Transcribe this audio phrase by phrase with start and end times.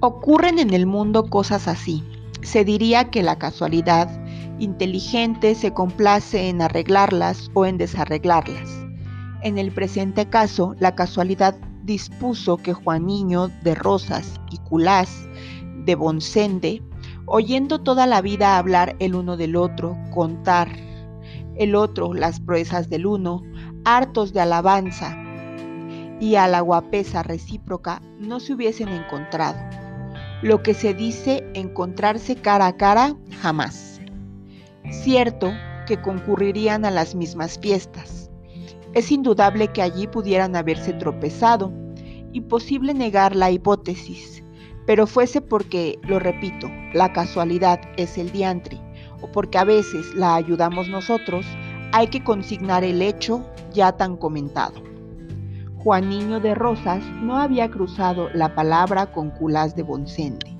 [0.00, 2.04] Ocurren en el mundo cosas así.
[2.42, 4.08] Se diría que la casualidad
[4.60, 8.70] inteligente se complace en arreglarlas o en desarreglarlas.
[9.42, 15.28] En el presente caso, la casualidad dispuso que Juaniño de Rosas y Culás
[15.84, 16.80] de Bonsende,
[17.26, 20.68] oyendo toda la vida hablar el uno del otro, contar
[21.56, 23.42] el otro las proezas del uno,
[23.84, 25.18] hartos de alabanza
[26.20, 29.87] y a la guapesa recíproca, no se hubiesen encontrado
[30.42, 34.00] lo que se dice encontrarse cara a cara jamás.
[34.90, 35.52] Cierto
[35.86, 38.30] que concurrirían a las mismas fiestas.
[38.94, 41.72] Es indudable que allí pudieran haberse tropezado.
[42.32, 44.42] Imposible negar la hipótesis,
[44.86, 48.80] pero fuese porque, lo repito, la casualidad es el diantre,
[49.20, 51.46] o porque a veces la ayudamos nosotros,
[51.92, 54.87] hay que consignar el hecho ya tan comentado.
[55.88, 60.54] Juan Niño de Rosas no había cruzado la palabra con Culás de Bonsende,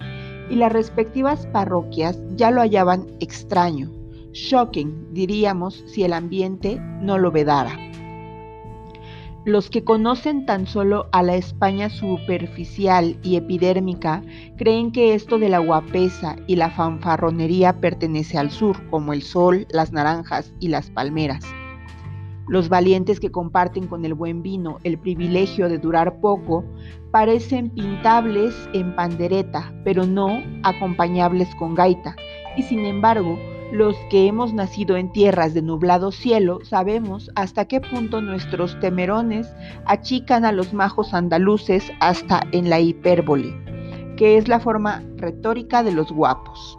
[0.48, 3.90] y las respectivas parroquias ya lo hallaban extraño,
[4.32, 7.76] shocking, diríamos, si el ambiente no lo vedara.
[9.44, 14.22] Los que conocen tan solo a la España superficial y epidérmica
[14.56, 19.66] creen que esto de la guapesa y la fanfarronería pertenece al sur, como el sol,
[19.68, 21.44] las naranjas y las palmeras.
[22.48, 26.64] Los valientes que comparten con el buen vino el privilegio de durar poco
[27.10, 32.16] parecen pintables en pandereta, pero no acompañables con gaita.
[32.56, 33.38] Y sin embargo,
[33.70, 39.46] los que hemos nacido en tierras de nublado cielo sabemos hasta qué punto nuestros temerones
[39.84, 43.54] achican a los majos andaluces hasta en la hipérbole,
[44.16, 46.78] que es la forma retórica de los guapos.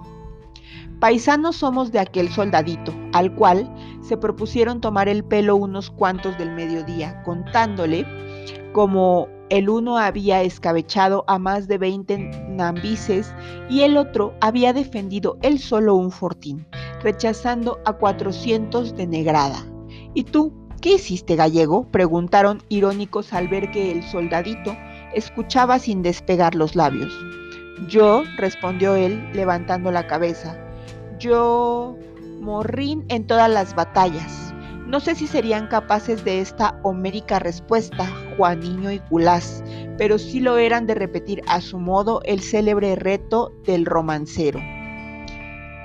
[0.99, 3.71] Paisanos somos de aquel soldadito, al cual
[4.09, 8.07] se propusieron tomar el pelo unos cuantos del mediodía, contándole
[8.73, 12.17] como el uno había escabechado a más de 20
[12.49, 13.31] nambises
[13.69, 16.65] y el otro había defendido él solo un fortín,
[17.03, 19.63] rechazando a 400 de negrada.
[20.15, 21.85] ¿Y tú qué hiciste, gallego?
[21.91, 24.75] preguntaron irónicos al ver que el soldadito
[25.13, 27.13] escuchaba sin despegar los labios.
[27.87, 30.57] Yo, respondió él, levantando la cabeza,
[31.19, 31.95] yo
[32.39, 34.53] morrín en todas las batallas.
[34.87, 38.07] No sé si serían capaces de esta homérica respuesta,
[38.37, 39.63] Juaniño y Culás,
[39.99, 44.59] pero sí lo eran de repetir a su modo el célebre reto del romancero.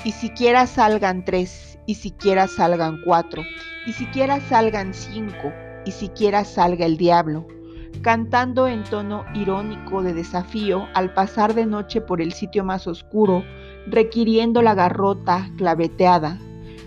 [0.04, 3.42] Y siquiera salgan tres, y siquiera salgan cuatro,
[3.86, 5.52] y siquiera salgan cinco,
[5.84, 7.46] y siquiera salga el diablo,
[8.02, 13.44] cantando en tono irónico de desafío al pasar de noche por el sitio más oscuro,
[13.86, 16.38] requiriendo la garrota claveteada.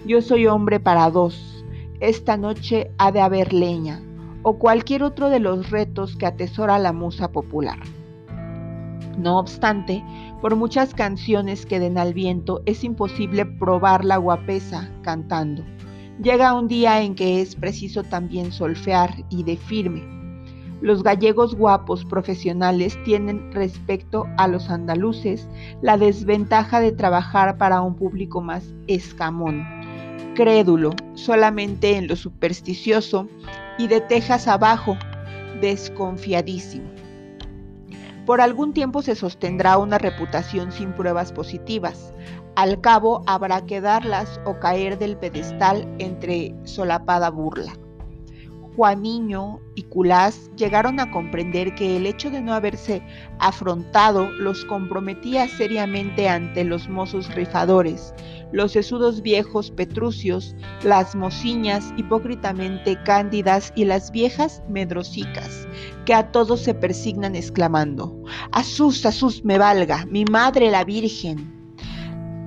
[0.05, 1.65] Yo soy hombre para dos.
[1.99, 4.01] Esta noche ha de haber leña,
[4.43, 7.79] o cualquier otro de los retos que atesora la musa popular.
[9.17, 10.03] No obstante,
[10.41, 15.63] por muchas canciones que den al viento, es imposible probar la guapesa cantando.
[16.21, 20.16] Llega un día en que es preciso también solfear y de firme
[20.81, 25.47] los gallegos guapos profesionales tienen respecto a los andaluces
[25.81, 29.65] la desventaja de trabajar para un público más escamón,
[30.35, 33.27] crédulo solamente en lo supersticioso
[33.77, 34.97] y de tejas abajo,
[35.61, 36.87] desconfiadísimo.
[38.27, 42.13] Por algún tiempo se sostendrá una reputación sin pruebas positivas.
[42.55, 47.73] Al cabo habrá que darlas o caer del pedestal entre solapada burla.
[48.77, 53.01] Juaniño y Culás llegaron a comprender que el hecho de no haberse
[53.39, 58.13] afrontado los comprometía seriamente ante los mozos rifadores,
[58.51, 65.67] los sesudos viejos petrucios, las mociñas hipócritamente cándidas y las viejas medrosicas,
[66.05, 68.15] que a todos se persignan exclamando,
[68.51, 71.51] Asus, Asus me valga, mi madre la Virgen.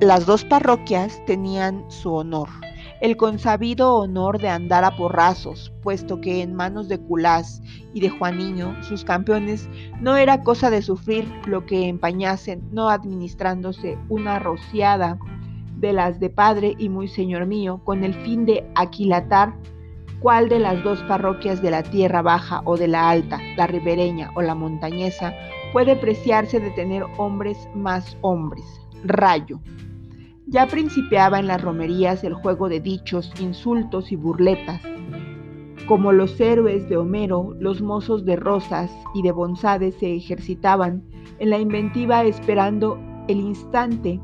[0.00, 2.48] Las dos parroquias tenían su honor
[3.00, 7.62] el consabido honor de andar a porrazos, puesto que en manos de Culás
[7.94, 9.68] y de Juaniño, sus campeones,
[10.00, 15.18] no era cosa de sufrir lo que empañasen, no administrándose una rociada
[15.78, 19.54] de las de padre y muy señor mío, con el fin de aquilatar
[20.20, 24.30] cuál de las dos parroquias de la tierra baja o de la alta, la ribereña
[24.34, 25.34] o la montañesa,
[25.72, 28.64] puede preciarse de tener hombres más hombres.
[29.04, 29.58] Rayo.
[30.50, 34.82] Ya principiaba en las romerías el juego de dichos, insultos y burletas.
[35.86, 41.04] Como los héroes de Homero, los mozos de Rosas y de Bonzade se ejercitaban
[41.38, 42.98] en la inventiva esperando
[43.28, 44.20] el instante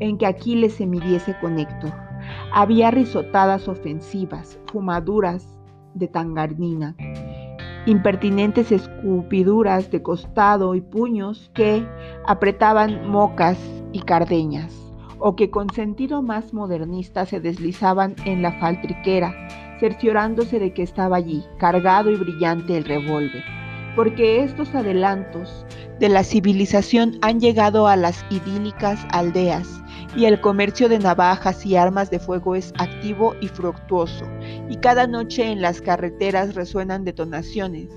[0.00, 1.94] en que Aquiles se midiese con Héctor.
[2.52, 5.58] Había risotadas ofensivas, fumaduras
[5.94, 6.94] de tangarnina
[7.86, 11.86] impertinentes escupiduras de costado y puños que
[12.26, 13.58] apretaban mocas
[13.92, 14.89] y cardeñas,
[15.20, 19.34] o que con sentido más modernista se deslizaban en la faltriquera,
[19.78, 23.44] cerciorándose de que estaba allí, cargado y brillante el revólver.
[23.94, 25.66] Porque estos adelantos
[25.98, 29.82] de la civilización han llegado a las idílicas aldeas
[30.16, 34.24] y el comercio de navajas y armas de fuego es activo y fructuoso,
[34.68, 37.88] y cada noche en las carreteras resuenan detonaciones,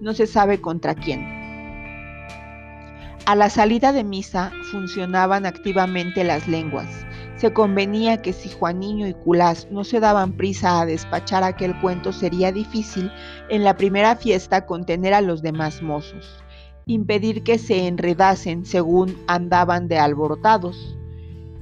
[0.00, 1.41] no se sabe contra quién.
[3.24, 6.88] A la salida de misa funcionaban activamente las lenguas.
[7.36, 12.12] Se convenía que si Juaniño y Culás no se daban prisa a despachar aquel cuento
[12.12, 13.12] sería difícil
[13.48, 16.42] en la primera fiesta contener a los demás mozos,
[16.86, 20.98] impedir que se enredasen según andaban de alborotados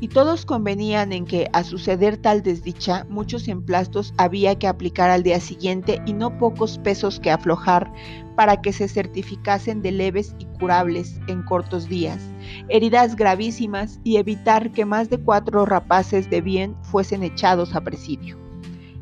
[0.00, 5.22] y todos convenían en que, a suceder tal desdicha, muchos emplastos había que aplicar al
[5.22, 7.92] día siguiente y no pocos pesos que aflojar
[8.34, 12.32] para que se certificasen de leves y curables en cortos días,
[12.70, 18.38] heridas gravísimas y evitar que más de cuatro rapaces de bien fuesen echados a presidio.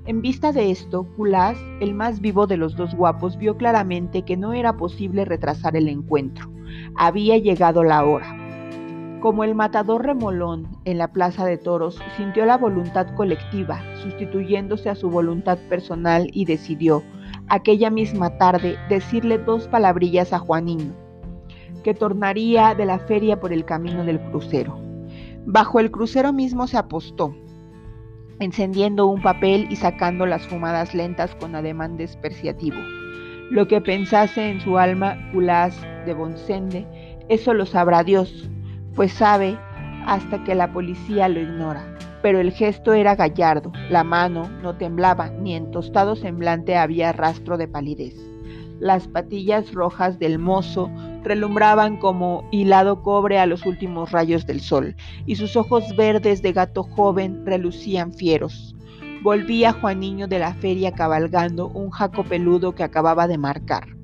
[0.07, 4.39] En vista de esto, Culás, el más vivo de los dos guapos, vio claramente que
[4.39, 6.51] no era posible retrasar el encuentro.
[6.97, 8.38] Había llegado la hora.
[9.21, 14.95] Como el matador remolón en la plaza de toros sintió la voluntad colectiva, sustituyéndose a
[14.95, 17.03] su voluntad personal y decidió,
[17.49, 20.95] aquella misma tarde, decirle dos palabrillas a Juanino,
[21.83, 24.79] que tornaría de la feria por el camino del crucero.
[25.47, 27.35] Bajo el crucero mismo se apostó,
[28.39, 32.79] encendiendo un papel y sacando las fumadas lentas con ademán despreciativo.
[33.51, 35.77] Lo que pensase en su alma Culás
[36.07, 36.87] de Bonsende,
[37.29, 38.49] eso lo sabrá Dios,
[38.99, 39.57] pues sabe
[40.07, 41.85] hasta que la policía lo ignora.
[42.21, 47.57] Pero el gesto era gallardo, la mano no temblaba, ni en tostado semblante había rastro
[47.57, 48.17] de palidez.
[48.81, 50.91] Las patillas rojas del mozo
[51.23, 54.97] relumbraban como hilado cobre a los últimos rayos del sol,
[55.27, 58.75] y sus ojos verdes de gato joven relucían fieros.
[59.23, 63.98] Volvía Juaniño de la feria cabalgando un jaco peludo que acababa de marcar.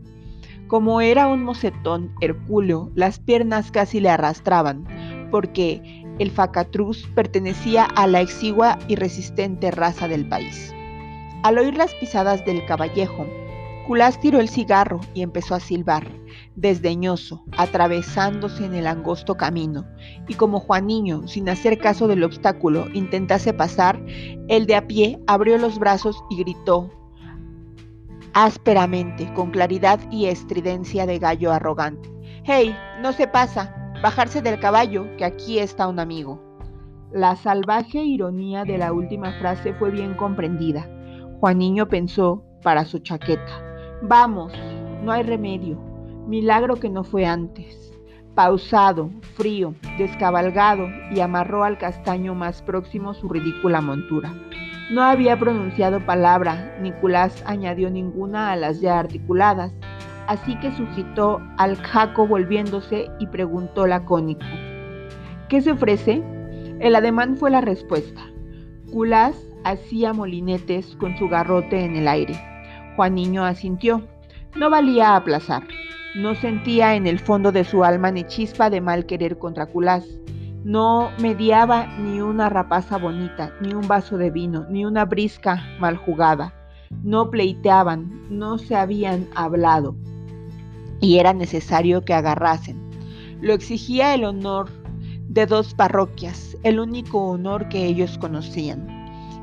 [0.74, 4.84] Como era un mocetón hercúleo, las piernas casi le arrastraban,
[5.30, 10.74] porque el facatruz pertenecía a la exigua y resistente raza del país.
[11.44, 13.24] Al oír las pisadas del caballejo,
[13.86, 16.08] Culás tiró el cigarro y empezó a silbar,
[16.56, 19.86] desdeñoso, atravesándose en el angosto camino,
[20.26, 24.04] y como Juaniño, sin hacer caso del obstáculo, intentase pasar,
[24.48, 26.90] el de a pie abrió los brazos y gritó,
[28.34, 32.12] ásperamente, con claridad y estridencia de gallo arrogante.
[32.44, 32.76] ¡Hey!
[33.00, 33.74] No se pasa.
[34.02, 36.42] Bajarse del caballo, que aquí está un amigo.
[37.12, 40.88] La salvaje ironía de la última frase fue bien comprendida.
[41.40, 43.62] Juaniño pensó para su chaqueta.
[44.02, 44.52] Vamos,
[45.02, 45.78] no hay remedio.
[46.26, 47.92] Milagro que no fue antes.
[48.34, 54.34] Pausado, frío, descabalgado y amarró al castaño más próximo su ridícula montura.
[54.90, 59.72] No había pronunciado palabra, Nicolás añadió ninguna a las ya articuladas,
[60.26, 64.44] así que sujetó al jaco volviéndose y preguntó lacónico.
[65.48, 66.22] ¿Qué se ofrece?
[66.80, 68.20] El ademán fue la respuesta.
[68.92, 69.34] Culás
[69.64, 72.38] hacía molinetes con su garrote en el aire.
[72.96, 74.06] Juaniño asintió.
[74.54, 75.62] No valía aplazar.
[76.14, 80.06] No sentía en el fondo de su alma ni chispa de mal querer contra Culás.
[80.64, 85.98] No mediaba ni una rapaza bonita, ni un vaso de vino, ni una brisca mal
[85.98, 86.54] jugada.
[87.02, 89.94] No pleiteaban, no se habían hablado.
[91.00, 92.80] Y era necesario que agarrasen.
[93.42, 94.70] Lo exigía el honor
[95.28, 98.88] de dos parroquias, el único honor que ellos conocían.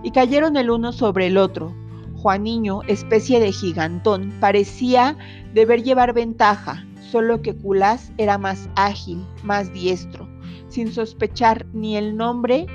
[0.01, 1.71] Y cayeron el uno sobre el otro.
[2.15, 5.15] Juaniño, especie de gigantón, parecía
[5.53, 10.27] deber llevar ventaja, solo que Culás era más ágil, más diestro
[10.67, 12.65] sin sospechar ni el nombre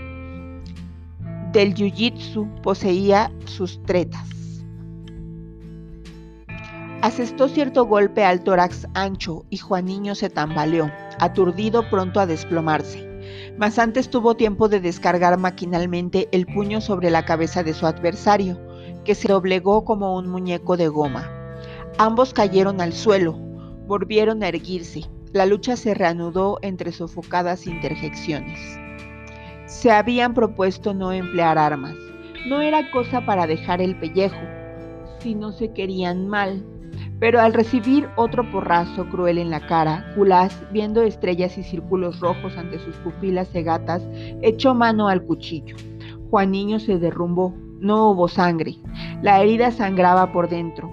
[1.52, 4.36] del jiu-jitsu, poseía sus tretas.
[7.02, 13.06] Asestó cierto golpe al tórax ancho y Juaniño se tambaleó, aturdido pronto a desplomarse.
[13.58, 18.58] Mas antes tuvo tiempo de descargar maquinalmente el puño sobre la cabeza de su adversario,
[19.04, 21.30] que se doblegó como un muñeco de goma.
[21.96, 23.38] Ambos cayeron al suelo,
[23.86, 28.58] volvieron a erguirse, la lucha se reanudó entre sofocadas interjecciones.
[29.66, 31.94] Se habían propuesto no emplear armas.
[32.48, 34.40] No era cosa para dejar el pellejo,
[35.18, 36.64] si no se querían mal.
[37.20, 42.56] Pero al recibir otro porrazo cruel en la cara, Culás, viendo estrellas y círculos rojos
[42.56, 44.02] ante sus pupilas cegatas,
[44.40, 45.76] echó mano al cuchillo.
[46.30, 47.54] Juaniño se derrumbó.
[47.78, 48.76] No hubo sangre.
[49.20, 50.90] La herida sangraba por dentro.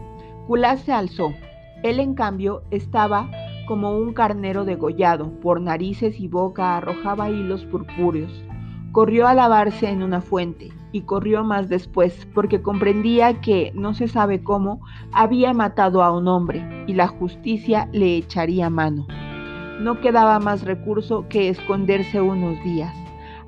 [0.48, 1.34] Culás se alzó
[1.82, 3.30] Él, en cambio, estaba
[3.66, 8.32] como un carnero degollado, por narices y boca arrojaba hilos purpúreos.
[8.92, 14.08] Corrió a lavarse en una fuente, y corrió más después, porque comprendía que, no se
[14.08, 19.08] sabe cómo, había matado a un hombre, y la justicia le echaría mano.
[19.80, 22.96] No quedaba más recurso que esconderse unos días,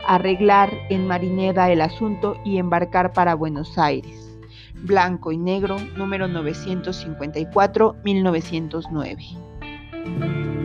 [0.08, 4.38] arreglar en Marineda el asunto y embarcar para Buenos Aires.
[4.84, 7.96] Blanco y Negro, número 954,
[10.06, 10.65] Música